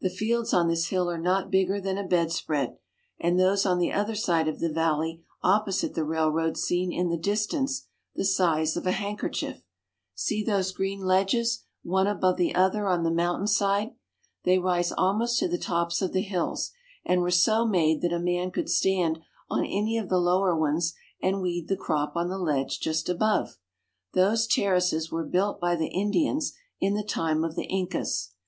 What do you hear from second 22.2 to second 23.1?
the ledge just